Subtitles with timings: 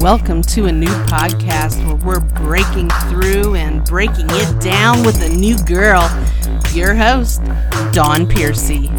[0.00, 5.28] Welcome to a new podcast where we're breaking through and breaking it down with a
[5.28, 6.00] new girl.
[6.72, 7.42] Your host,
[7.92, 8.90] Dawn Piercy.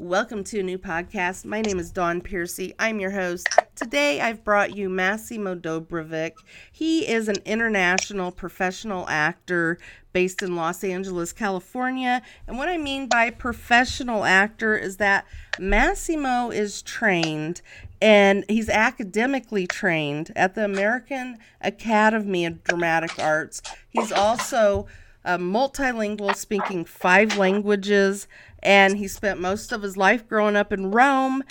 [0.00, 1.44] Welcome to a new podcast.
[1.44, 2.74] My name is Dawn Piercy.
[2.78, 3.46] I'm your host.
[3.74, 6.32] Today I've brought you Massimo Dobrovic.
[6.72, 9.76] He is an international professional actor
[10.14, 12.22] based in Los Angeles, California.
[12.46, 15.26] And what I mean by professional actor is that
[15.58, 17.60] Massimo is trained
[18.00, 23.60] and he's academically trained at the American Academy of Dramatic Arts.
[23.90, 24.86] He's also
[25.24, 28.26] a multilingual, speaking five languages,
[28.62, 31.42] and he spent most of his life growing up in Rome.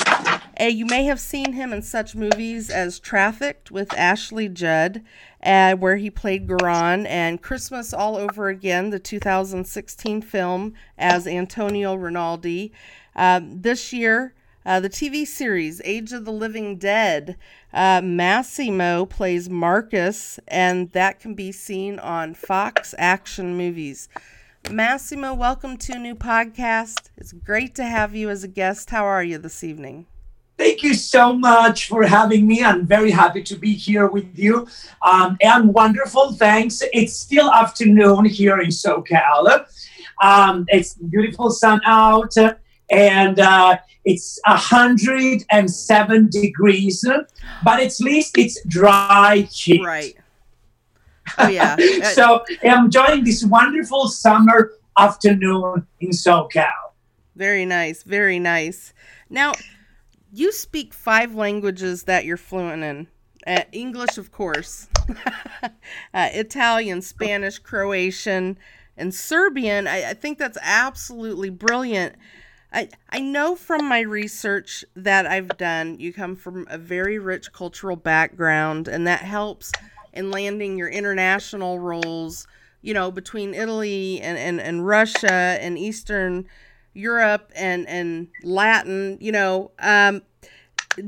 [0.56, 5.02] And you may have seen him in such movies as Trafficked with Ashley Judd,
[5.42, 11.96] uh, where he played Garan, and Christmas All Over Again, the 2016 film, as Antonio
[11.96, 12.74] Rinaldi.
[13.16, 14.34] Um, this year,
[14.66, 17.38] uh, the TV series Age of the Living Dead,
[17.74, 24.10] uh, Massimo plays Marcus, and that can be seen on Fox Action Movies.
[24.68, 27.10] Massimo, welcome to a new podcast.
[27.18, 28.92] It's great to have you as a guest.
[28.92, 30.06] How are you this evening?
[30.60, 32.64] Thank you so much for having me.
[32.64, 34.68] I'm very happy to be here with you.
[35.02, 36.34] Um, and wonderful.
[36.34, 36.84] Thanks.
[36.94, 39.66] It's still afternoon here in SoCal.
[40.22, 42.36] Um, it's beautiful sun out,
[42.92, 47.06] and uh, it's 107 degrees,
[47.64, 49.82] but at least it's dry heat.
[49.84, 50.16] Right.
[51.38, 51.76] Oh, yeah.
[52.14, 56.68] so I'm enjoying this wonderful summer afternoon in SoCal.
[57.36, 58.04] Very nice.
[58.04, 58.94] Very nice.
[59.30, 59.54] Now,
[60.32, 63.08] you speak five languages that you're fluent in.
[63.48, 64.90] Uh, English, of course,
[65.64, 65.70] uh,
[66.34, 68.58] Italian, Spanish, Croatian,
[68.98, 69.88] and Serbian.
[69.88, 72.16] I, I, think that's absolutely brilliant.
[72.72, 77.52] I, I know from my research that I've done, you come from a very rich
[77.54, 79.72] cultural background, and that helps
[80.14, 82.48] in landing your international roles,
[82.82, 86.46] you know, between Italy and, and, and Russia and Eastern
[86.94, 90.22] Europe and and Latin, you know, um,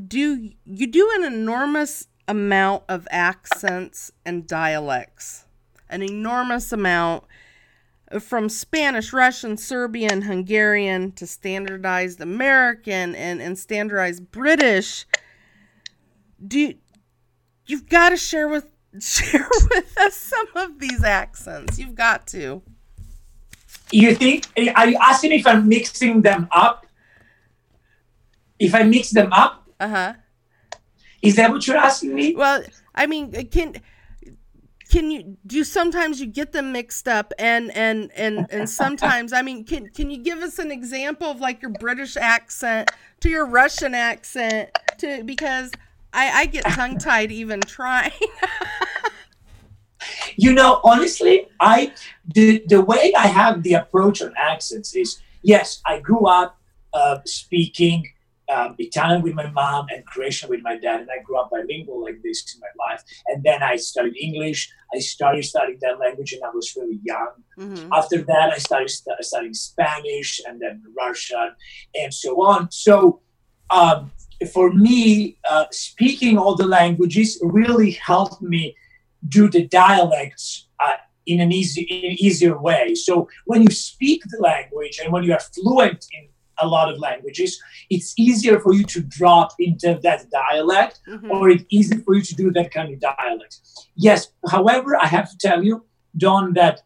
[0.07, 5.45] do you do an enormous amount of accents and dialects,
[5.90, 7.25] an enormous amount
[8.19, 15.06] from Spanish, Russian, Serbian, Hungarian to standardized American and, and standardized British.
[16.45, 16.73] Do
[17.66, 18.67] you've got to share with
[19.00, 21.79] share with us some of these accents?
[21.79, 22.62] You've got to.
[23.91, 26.85] You think, are you asking if I'm mixing them up?
[28.59, 29.68] If I mix them up?
[29.79, 30.13] Uh huh.
[31.22, 32.35] Is that what you're asking me?
[32.35, 32.63] Well,
[32.96, 33.75] I mean, can
[34.91, 39.41] can you do sometimes you get them mixed up and and and and sometimes i
[39.41, 42.91] mean can can you give us an example of like your british accent
[43.22, 45.72] to your russian accent to because
[46.13, 48.11] i i get tongue tied even trying
[50.35, 51.94] you know, honestly, I
[52.25, 56.57] the the way I have the approach on accents is yes, I grew up
[56.94, 58.07] uh, speaking
[58.51, 62.01] um, Italian with my mom and Croatian with my dad, and I grew up bilingual
[62.01, 63.03] like this in my life.
[63.28, 64.72] And then I studied English.
[64.93, 67.31] I started studying that language, and I was really young.
[67.57, 67.93] Mm-hmm.
[67.93, 71.51] After that, I started st- studying Spanish and then Russian
[71.95, 72.72] and so on.
[72.72, 73.22] So.
[73.69, 74.11] Um,
[74.50, 78.75] for me, uh, speaking all the languages really helped me
[79.28, 82.96] do the dialects uh, in an easy, in an easier way.
[82.96, 86.28] So when you speak the language and when you are fluent in
[86.59, 87.59] a lot of languages,
[87.90, 91.31] it's easier for you to drop into that dialect, mm-hmm.
[91.31, 93.59] or it's easy for you to do that kind of dialect.
[93.96, 95.85] Yes, however, I have to tell you,
[96.18, 96.81] Dawn, that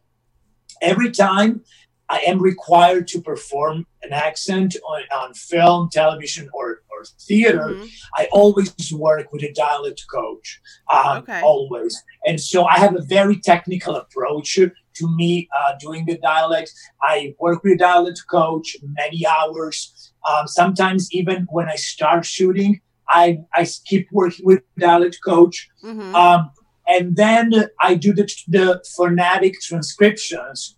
[0.82, 1.64] every time
[2.10, 7.85] I am required to perform an accent on, on film, television, or, or theater, mm-hmm.
[8.16, 10.61] I always work with a dialect coach.
[10.91, 11.41] Um, okay.
[11.41, 12.01] Always.
[12.25, 16.72] And so I have a very technical approach to me uh, doing the dialect.
[17.01, 20.13] I work with a dialect coach many hours.
[20.29, 25.69] Um, sometimes, even when I start shooting, I, I keep working with dialect coach.
[25.83, 26.15] Mm-hmm.
[26.15, 26.51] Um,
[26.88, 27.51] and then
[27.81, 30.77] I do the, the phonetic transcriptions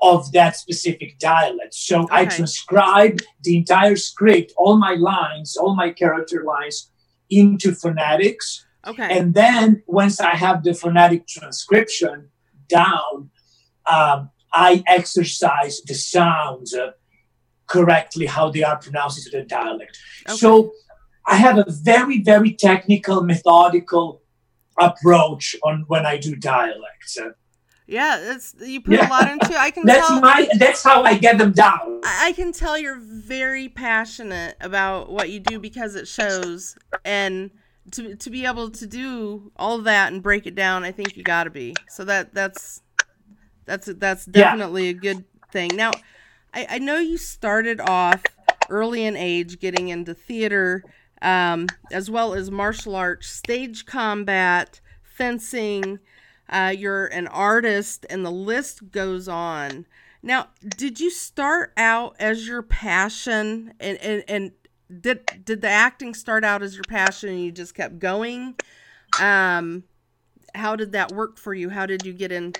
[0.00, 1.74] of that specific dialect.
[1.74, 2.14] So okay.
[2.14, 6.90] I transcribe the entire script, all my lines, all my character lines
[7.30, 8.64] into phonetics.
[8.86, 9.18] Okay.
[9.18, 12.28] And then once I have the phonetic transcription
[12.68, 13.30] down,
[13.90, 16.92] um, I exercise the sounds uh,
[17.66, 19.98] correctly, how they are pronounced into the dialect.
[20.28, 20.36] Okay.
[20.36, 20.72] So
[21.26, 24.22] I have a very, very technical, methodical
[24.80, 27.18] approach on when I do dialects.
[27.88, 29.08] Yeah, it's you put yeah.
[29.08, 29.58] a lot into.
[29.58, 29.86] I can.
[29.86, 30.46] that's tell, my.
[30.58, 32.02] That's how I get them down.
[32.04, 36.76] I, I can tell you're very passionate about what you do because it shows,
[37.06, 37.50] and
[37.92, 41.22] to to be able to do all that and break it down, I think you
[41.22, 41.74] got to be.
[41.88, 42.82] So that that's
[43.64, 44.90] that's that's definitely yeah.
[44.90, 45.70] a good thing.
[45.74, 45.92] Now,
[46.52, 48.22] I, I know you started off
[48.68, 50.84] early in age getting into theater,
[51.22, 56.00] um, as well as martial arts, stage combat, fencing
[56.48, 59.86] uh, you're an artist, and the list goes on.
[60.22, 64.52] Now, did you start out as your passion, and, and, and
[65.00, 68.54] did did the acting start out as your passion, and you just kept going?
[69.20, 69.84] Um,
[70.54, 71.70] how did that work for you?
[71.70, 72.54] How did you get in?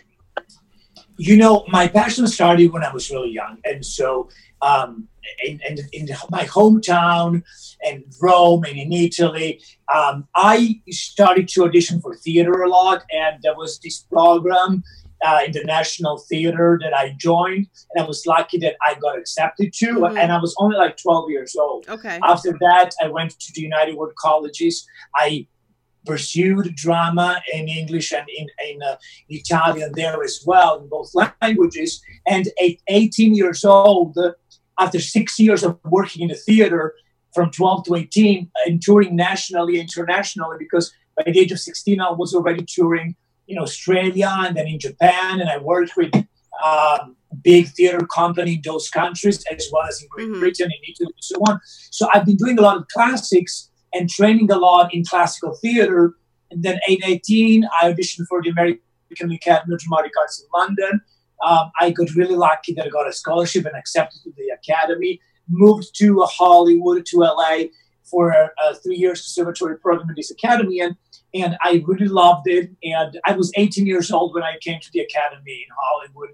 [1.19, 4.29] You know, my passion started when I was really young, and so
[4.63, 5.09] um,
[5.45, 7.43] in, in, in, my hometown
[7.85, 9.61] and Rome and in Italy,
[9.95, 13.05] um, I started to audition for theater a lot.
[13.13, 14.83] And there was this program
[15.25, 17.67] uh, in the National Theater that I joined.
[17.95, 19.87] And I was lucky that I got accepted to.
[19.87, 20.17] Mm-hmm.
[20.17, 21.89] And I was only like 12 years old.
[21.89, 22.19] Okay.
[22.23, 24.87] After that, I went to the United World Colleges.
[25.17, 25.47] I
[26.09, 28.97] pursued drama in English and in, in uh,
[29.29, 31.11] Italian there as well, in both
[31.43, 32.03] languages.
[32.27, 34.17] And at 18 years old,
[34.79, 36.95] after six years of working in the theater
[37.35, 42.11] from 12 to 18 and touring nationally, internationally, because by the age of 16, I
[42.13, 43.15] was already touring
[43.47, 45.41] in Australia and then in Japan.
[45.41, 46.13] And I worked with
[46.65, 50.41] um, big theater company in those countries, as well as in Great mm-hmm.
[50.41, 51.61] Britain and Italy and so on.
[51.91, 53.69] So I've been doing a lot of classics
[53.99, 56.15] and training a lot in classical theater.
[56.51, 58.81] And then at 18, I auditioned for the American
[59.33, 61.01] Academy of Dramatic Arts in London.
[61.45, 65.21] Um, I got really lucky that I got a scholarship and accepted to the academy.
[65.49, 67.65] Moved to Hollywood, to LA
[68.05, 70.81] for a, a three years conservatory program in this academy.
[70.81, 70.97] And,
[71.35, 72.71] and I really loved it.
[72.83, 76.31] And I was 18 years old when I came to the academy in Hollywood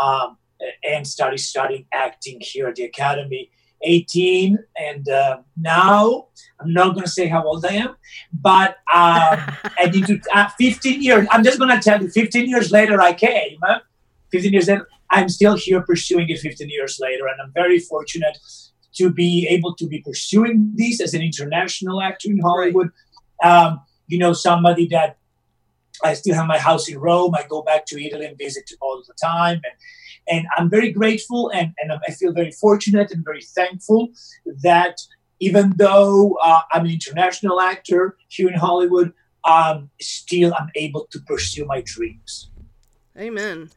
[0.00, 0.38] um,
[0.84, 3.50] and started studying acting here at the academy.
[3.84, 6.28] 18 and uh, now
[6.60, 7.96] i'm not going to say how old i am
[8.32, 9.38] but um,
[9.78, 13.00] i need to uh, 15 years i'm just going to tell you 15 years later
[13.00, 13.58] i came
[14.34, 17.28] 15 years later, I'm still here pursuing it 15 years later.
[17.28, 18.36] And I'm very fortunate
[18.94, 22.90] to be able to be pursuing this as an international actor in Hollywood.
[23.42, 23.66] Right.
[23.66, 25.18] Um, you know, somebody that
[26.02, 27.34] I still have my house in Rome.
[27.36, 29.60] I go back to Italy and visit all the time.
[29.64, 29.74] And,
[30.28, 34.08] and I'm very grateful and, and I feel very fortunate and very thankful
[34.62, 34.98] that
[35.40, 39.12] even though uh, I'm an international actor here in Hollywood,
[39.44, 42.50] um, still I'm able to pursue my dreams.
[43.18, 43.70] Amen.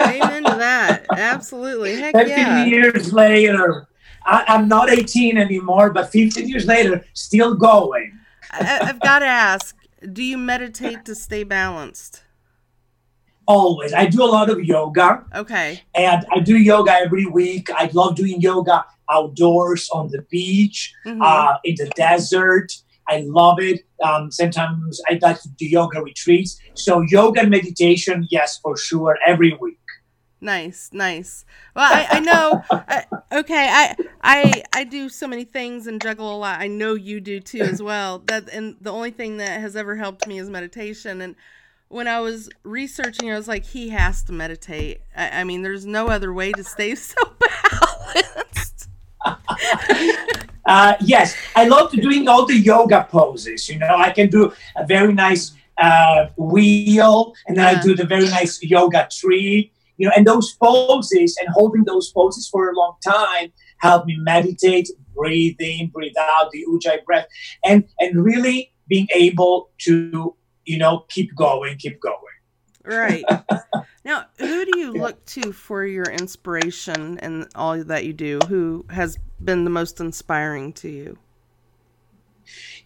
[0.00, 1.06] Amen to that.
[1.12, 1.96] Absolutely.
[1.96, 2.64] Heck 15 yeah.
[2.64, 3.86] years later,
[4.24, 8.18] I, am not 18 anymore, but 15 years later, still going.
[8.50, 9.76] I, have got to ask
[10.12, 12.22] do you meditate to stay balanced?
[13.46, 13.92] Always.
[13.92, 15.24] I do a lot of yoga.
[15.34, 15.80] Okay.
[15.94, 17.70] And I do yoga every week.
[17.70, 21.22] I love doing yoga outdoors on the beach, mm-hmm.
[21.22, 22.72] uh, in the desert.
[23.08, 23.82] I love it.
[24.02, 26.58] Um, sometimes I like to do yoga retreats.
[26.74, 29.78] So yoga and meditation, yes, for sure, every week.
[30.40, 31.44] Nice, nice.
[31.74, 32.62] Well, I, I know.
[32.70, 33.02] uh,
[33.32, 36.60] okay, I I I do so many things and juggle a lot.
[36.60, 38.18] I know you do too as well.
[38.26, 41.22] That and the only thing that has ever helped me is meditation.
[41.22, 41.36] And
[41.88, 45.00] when I was researching, I was like, he has to meditate.
[45.16, 48.88] I, I mean, there's no other way to stay so balanced.
[50.66, 53.68] Uh, yes, I love doing all the yoga poses.
[53.68, 58.04] You know, I can do a very nice uh, wheel, and then I do the
[58.04, 59.70] very nice yoga tree.
[59.96, 64.16] You know, and those poses and holding those poses for a long time help me
[64.18, 67.28] meditate, breathe in, breathe out, the ujjayi breath,
[67.64, 70.34] and and really being able to
[70.66, 72.20] you know keep going, keep going.
[72.84, 73.24] Right.
[74.04, 78.38] now, who do you look to for your inspiration and all that you do?
[78.48, 81.18] Who has been the most inspiring to you?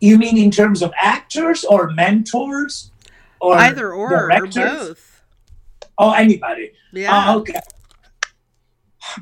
[0.00, 2.90] You mean in terms of actors or mentors?
[3.40, 4.56] Or Either or, directors?
[4.56, 5.22] or both.
[5.98, 6.72] Oh, anybody.
[6.92, 7.30] Yeah.
[7.30, 7.60] Uh, okay.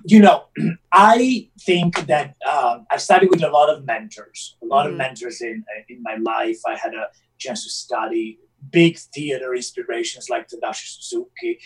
[0.04, 0.44] You know,
[0.92, 4.92] I think that uh, I've studied with a lot of mentors, a lot mm-hmm.
[4.92, 6.58] of mentors in in my life.
[6.66, 8.38] I had a chance to study
[8.70, 11.58] big theater inspirations like Tadashi Suzuki,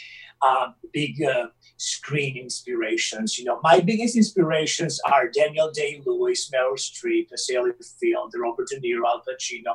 [0.47, 1.47] um, big uh,
[1.77, 3.39] screen inspirations.
[3.39, 7.71] You know, my biggest inspirations are Daniel Day Lewis, Meryl Streep, Sally
[8.01, 9.75] Field, Robert De Niro, Al Pacino,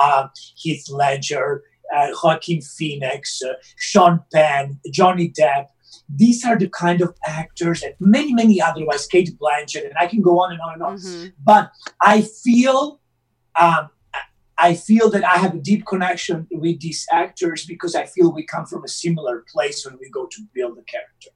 [0.00, 1.62] um, Heath Ledger,
[1.94, 5.66] uh, Joaquin Phoenix, uh, Sean Penn, Johnny Depp.
[6.08, 10.22] These are the kind of actors and many, many otherwise, Cate Blanchett, and I can
[10.22, 10.96] go on and on and on.
[10.96, 11.28] Mm-hmm.
[11.42, 11.70] But
[12.00, 13.00] I feel
[13.58, 13.88] um,
[14.58, 18.44] I feel that I have a deep connection with these actors because I feel we
[18.44, 21.30] come from a similar place when we go to build a character.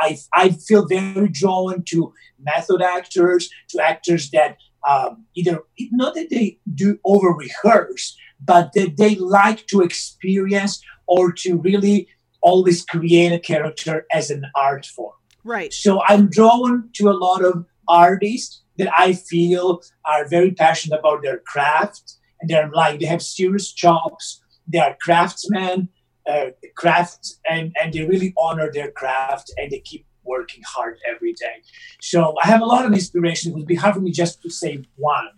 [0.00, 4.58] I, I feel very drawn to method actors, to actors that
[4.88, 5.60] um, either,
[5.90, 12.08] not that they do over rehearse, but that they like to experience or to really
[12.42, 15.14] always create a character as an art form.
[15.42, 15.72] Right.
[15.72, 21.22] So I'm drawn to a lot of artists that I feel are very passionate about
[21.22, 24.42] their craft they're like they have serious jobs.
[24.66, 25.88] They are craftsmen,
[26.28, 31.32] uh, crafts, and and they really honor their craft and they keep working hard every
[31.32, 31.62] day.
[32.00, 33.52] So I have a lot of inspiration.
[33.52, 35.28] It would be hard for me just to say one.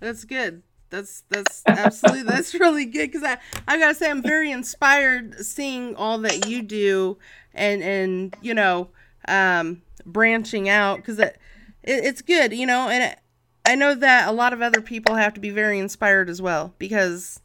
[0.00, 0.62] That's good.
[0.90, 5.96] That's that's absolutely that's really good because I I gotta say I'm very inspired seeing
[5.96, 7.18] all that you do
[7.52, 8.90] and and you know
[9.26, 11.36] um branching out because it,
[11.82, 13.18] it, it's good you know and it,
[13.66, 16.72] I know that a lot of other people have to be very inspired as well
[16.78, 17.40] because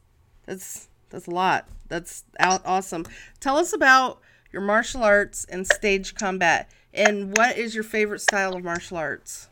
[0.46, 1.68] that's that's a lot.
[1.88, 3.06] That's out awesome.
[3.40, 4.22] Tell us about
[4.54, 9.50] your martial arts and stage combat, and what is your favorite style of martial arts?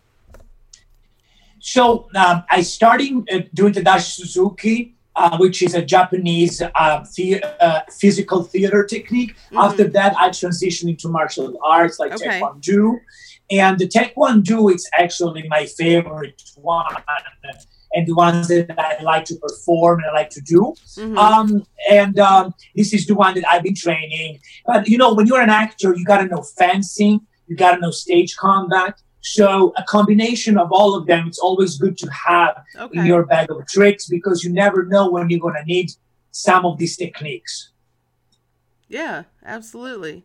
[1.60, 7.44] So um, I started uh, doing Tadashi Suzuki, uh, which is a Japanese uh, the-
[7.64, 9.36] uh, physical theater technique.
[9.36, 9.58] Mm-hmm.
[9.58, 12.40] After that, I transitioned into martial arts like okay.
[12.40, 13.00] Taekwondo.
[13.52, 16.96] And the Taekwondo is actually my favorite one
[17.94, 20.76] and the ones that I like to perform and I like to do.
[20.96, 21.18] Mm-hmm.
[21.18, 24.40] Um, and um, this is the one that I've been training.
[24.66, 27.82] But you know, when you're an actor, you got to know fencing, you got to
[27.82, 29.02] know stage combat.
[29.22, 33.00] So a combination of all of them, it's always good to have okay.
[33.00, 35.92] in your bag of tricks because you never know when you're going to need
[36.32, 37.72] some of these techniques.
[38.88, 40.24] Yeah, absolutely.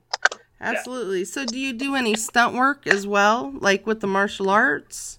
[0.60, 1.20] Absolutely.
[1.20, 1.24] Yeah.
[1.24, 5.18] So, do you do any stunt work as well, like with the martial arts?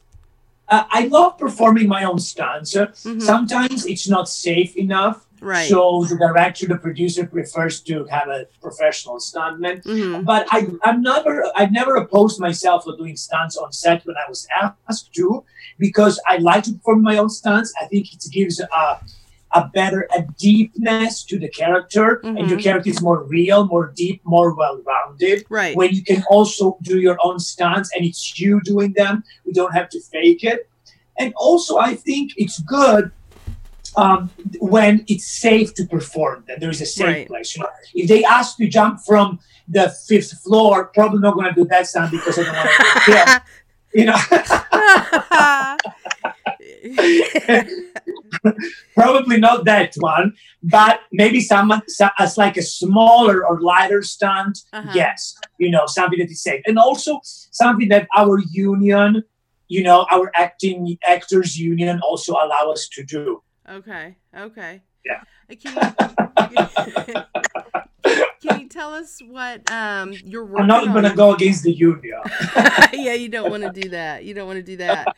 [0.68, 2.74] Uh, I love performing my own stunts.
[2.74, 3.20] Mm-hmm.
[3.20, 5.25] Sometimes it's not safe enough.
[5.42, 5.68] Right.
[5.70, 9.84] So the director, the producer prefers to have a professional stuntman.
[9.84, 10.24] Mm-hmm.
[10.24, 14.30] But I, I'm never, I've never opposed myself to doing stunts on set when I
[14.30, 15.44] was asked to,
[15.78, 17.74] because I like to perform my own stunts.
[17.82, 19.00] I think it gives a
[19.56, 22.38] a better a deepness to the character mm-hmm.
[22.38, 26.78] and your character is more real more deep more well-rounded right when you can also
[26.82, 30.70] do your own stunts and it's you doing them We don't have to fake it
[31.18, 33.12] and also i think it's good
[33.98, 37.28] um, when it's safe to perform that there is a safe right.
[37.28, 41.48] place you know if they ask to jump from the fifth floor probably not going
[41.48, 43.42] to do that stunt because i don't want to killed
[43.94, 44.18] you know
[48.94, 50.34] Probably not that one,
[50.64, 51.82] but maybe someone
[52.20, 54.60] as like a smaller or lighter stunt.
[54.72, 54.92] Uh-huh.
[54.94, 59.24] Yes, you know something that is safe, and also something that our union,
[59.68, 63.42] you know, our acting actors union also allow us to do.
[63.70, 64.16] Okay.
[64.38, 64.82] Okay.
[65.06, 65.22] Yeah.
[65.50, 65.82] Can you,
[68.42, 71.64] can you tell us what um you're working on I'm not going to go against
[71.64, 72.22] the union.
[72.94, 74.24] yeah, you don't want to do that.
[74.24, 75.16] You don't want to do that.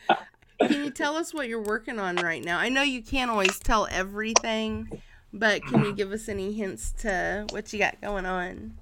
[0.60, 2.58] Can you tell us what you're working on right now?
[2.58, 5.00] I know you can't always tell everything,
[5.32, 8.74] but can you give us any hints to what you got going on?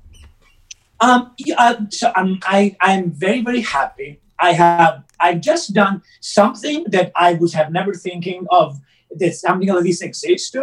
[1.00, 4.20] Um, yeah, so um, I I'm very very happy.
[4.38, 8.80] I have I've just done something that I would have never thinking of
[9.18, 10.54] that something like this exists.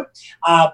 [0.46, 0.70] Uh,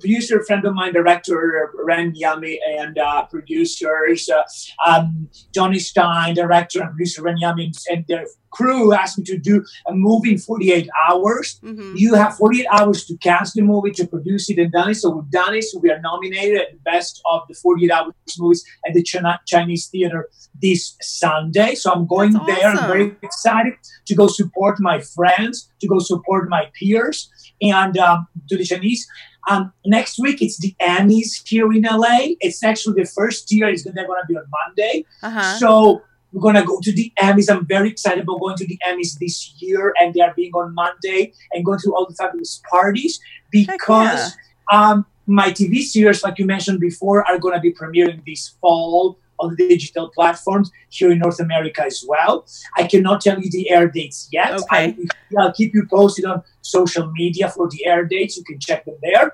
[0.00, 4.42] producer friend of mine, director Ren Yami, and uh, producers uh,
[4.86, 9.64] um, Johnny Stein, director and producer Ren Yami, and their crew asked me to do
[9.86, 11.60] a movie in 48 hours.
[11.62, 11.94] Mm-hmm.
[11.96, 14.94] You have 48 hours to cast the movie, to produce it, and done it.
[14.94, 15.64] So we've done it.
[15.64, 19.40] So we are nominated at the best of the 48 hours movies at the China-
[19.46, 20.28] Chinese Theater
[20.60, 21.74] this Sunday.
[21.74, 22.70] So I'm going That's there.
[22.70, 22.84] Awesome.
[22.84, 23.74] I'm very excited
[24.06, 29.06] to go support my friends, to go support my peers, and um, to the Chinese.
[29.48, 32.34] Um, next week it's the Emmys here in LA.
[32.40, 33.68] It's actually the first year.
[33.68, 35.04] It's they're going to be on Monday.
[35.22, 35.58] Uh-huh.
[35.58, 36.02] So
[36.32, 37.50] we're going to go to the Emmys.
[37.50, 40.74] I'm very excited about going to the Emmys this year, and they are being on
[40.74, 44.36] Monday and going to all the fabulous parties because
[44.70, 44.90] yeah.
[44.90, 49.18] um, my TV series, like you mentioned before, are going to be premiering this fall
[49.38, 52.46] on the digital platforms here in North America as well.
[52.76, 54.52] I cannot tell you the air dates yet.
[54.52, 54.66] Okay.
[54.70, 54.96] I,
[55.30, 58.36] will keep you posted on social media for the air dates.
[58.36, 59.32] You can check them there.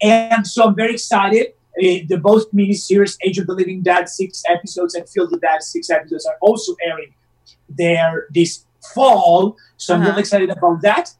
[0.00, 1.54] And so I'm very excited.
[1.80, 5.88] The both miniseries, Age of the Living Dead, six episodes, and Field of Dead, six
[5.90, 7.14] episodes, are also airing
[7.68, 9.56] there this fall.
[9.76, 10.02] So uh-huh.
[10.02, 11.14] I'm really excited about that.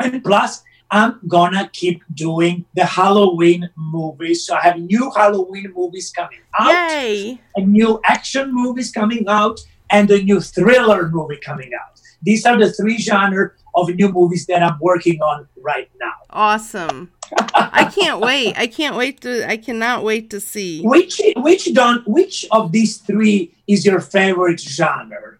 [0.00, 4.46] And plus, I'm gonna keep doing the Halloween movies.
[4.46, 7.40] So I have new Halloween movies coming out, Yay.
[7.56, 12.00] a new action movies coming out, and a new thriller movie coming out.
[12.22, 16.12] These are the three genres of new movies that I'm working on right now.
[16.30, 17.12] Awesome.
[17.54, 18.58] I can't wait.
[18.58, 20.82] I can't wait to I cannot wait to see.
[20.82, 25.36] Which which Dawn which of these three is your favorite genre?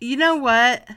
[0.00, 0.88] You know what?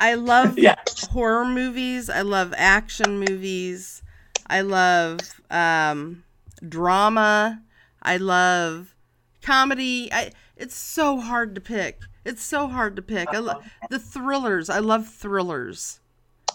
[0.00, 0.76] I love Yeah.
[1.10, 2.08] horror movies.
[2.08, 4.02] I love action movies.
[4.46, 5.18] I love
[5.50, 6.24] um,
[6.66, 7.62] drama.
[8.02, 8.94] I love
[9.42, 10.08] comedy.
[10.12, 12.00] I, it's so hard to pick.
[12.24, 13.28] It's so hard to pick.
[13.32, 13.86] I lo- uh-huh.
[13.90, 14.68] the thrillers.
[14.68, 16.00] I love thrillers.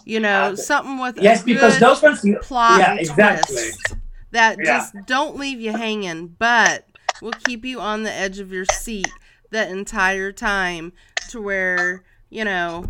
[0.04, 3.54] You know, something with Yes, a because good those ones plot yeah, exactly.
[3.56, 3.94] twist
[4.32, 4.64] that Yeah.
[4.64, 6.86] just don't leave you hanging, but
[7.22, 9.08] will keep you on the edge of your seat
[9.50, 10.92] that entire time
[11.30, 12.84] to where you know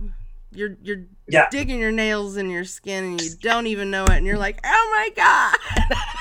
[0.50, 1.47] you're you're Yeah.
[1.50, 4.59] digging your nails in your skin and you don't even know it and you're like
[4.64, 5.54] oh my god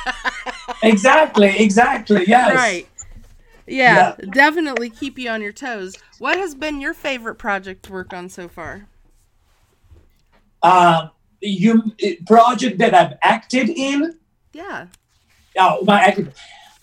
[0.83, 2.25] Exactly, exactly.
[2.27, 2.53] Yes.
[2.55, 2.87] right
[3.67, 8.13] yeah, definitely keep you on your toes what has been your favorite project to work
[8.13, 8.87] on so far
[10.61, 11.93] Um, you
[12.25, 14.13] project that I've acted in.
[14.53, 14.87] yeah
[15.57, 16.31] Oh, my acting.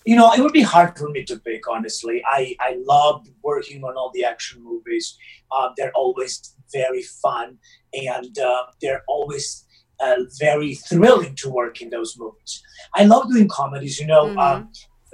[0.05, 1.67] You know, it would be hard for me to pick.
[1.69, 5.17] Honestly, I I loved working on all the action movies.
[5.51, 7.57] Uh, they're always very fun,
[7.93, 9.65] and uh, they're always
[9.99, 12.63] uh, very thrilling to work in those movies.
[12.95, 13.99] I love doing comedies.
[13.99, 14.39] You know, Mhm.
[14.39, 14.69] um,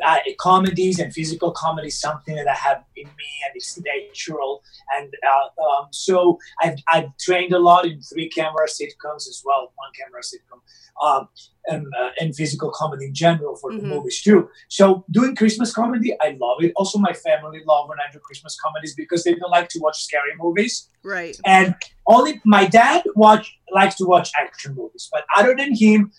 [0.06, 4.64] uh, comedies and physical comedy is something that I have in me, and it's natural.
[4.98, 9.72] And uh, um, so I've, I've trained a lot in three camera sitcoms as well,
[9.76, 10.60] one camera sitcom,
[11.06, 11.28] um,
[11.68, 13.82] and, uh, and physical comedy in general for Mhm.
[13.82, 14.50] the movies too.
[14.70, 16.72] So doing Christmas comedy, I love it.
[16.76, 20.04] Also, my family love when I do Christmas comedies because they don't like to watch
[20.04, 20.90] scary movies.
[21.04, 21.76] right And
[22.08, 25.08] only my dad watch likes to watch action movies.
[25.12, 26.12] But other than him,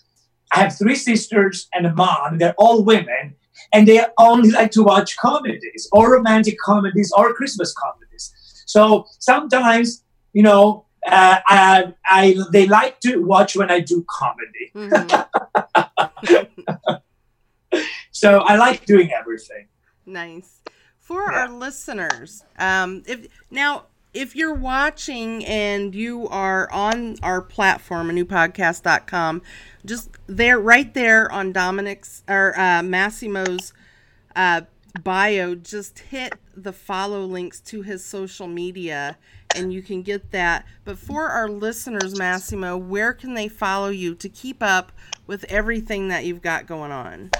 [0.51, 2.37] I have three sisters and a mom.
[2.39, 3.35] They're all women,
[3.73, 8.33] and they only like to watch comedies or romantic comedies or Christmas comedies.
[8.65, 14.71] So sometimes, you know, uh, I, I they like to watch when I do comedy.
[14.75, 15.25] Mhm.
[18.11, 19.67] So I like doing everything.
[20.05, 20.61] Nice.
[20.99, 21.39] For Yeah.
[21.39, 29.41] our listeners, um, if now if you're watching and you are on our platform, anewpodcast.com,
[29.85, 33.73] just there, right there on Dominic's or uh, Massimo's
[34.35, 34.61] uh,
[35.03, 39.17] bio, just hit the follow links to his social media
[39.55, 40.65] and you can get that.
[40.85, 44.91] But for our listeners, Massimo, where can they follow you to keep up
[45.27, 47.31] with everything that you've got going on?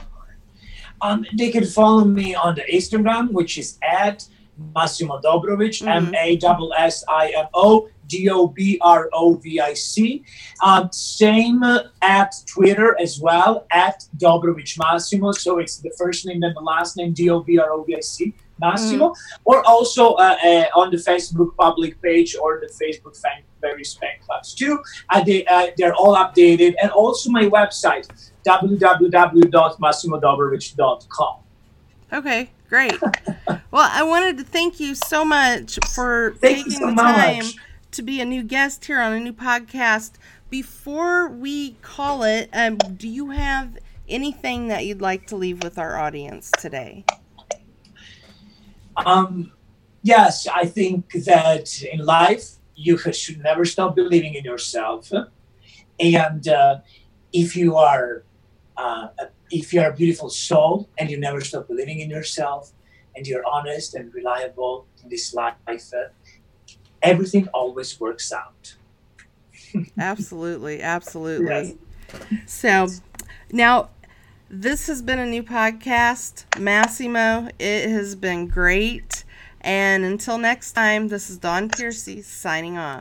[1.01, 4.27] Um, they can follow me on the Instagram, which is at
[4.75, 5.87] Massimo Dobrovic, Mhm.
[5.87, 6.43] M A S
[6.77, 10.23] S I M O D O B R O V I C.
[10.63, 11.63] Um, same
[12.01, 15.31] at Twitter as well, at Dobrovic Massimo.
[15.31, 17.95] So it's the first name and the last name, D O B R O V
[17.95, 19.13] I C, Massimo.
[19.45, 24.17] Or also uh, uh, on the Facebook public page or the Facebook fan, various fan
[24.25, 24.79] clubs too.
[25.09, 26.73] Uh, they, uh, they're all updated.
[26.81, 28.07] And also my website,
[28.45, 31.35] www.massimodobrovic.com.
[32.11, 33.01] Okay, great.
[33.71, 37.15] well, I wanted to thank you so much for Thank taking so the much.
[37.15, 37.45] time
[37.91, 40.13] to be a new guest here on a new podcast.
[40.49, 43.77] Before we call it, um, do you have
[44.07, 47.05] anything that you'd like to leave with our audience today?
[48.97, 49.51] Um,
[50.03, 55.11] yes, I think that in life you should never stop believing in yourself,
[55.99, 56.79] and uh,
[57.33, 58.23] if you are
[58.77, 59.07] uh,
[59.51, 62.71] if you are a beautiful soul and you never stop believing in yourself,
[63.15, 65.55] and you're honest and reliable in this life,
[67.01, 68.75] everything always works out.
[69.97, 71.77] Absolutely, absolutely.
[72.07, 72.41] Yes.
[72.47, 72.87] So,
[73.51, 73.89] now
[74.49, 77.49] this has been a new podcast, Massimo.
[77.59, 79.23] It has been great.
[79.61, 82.97] And until next time, this is Dawn Piercy signing off.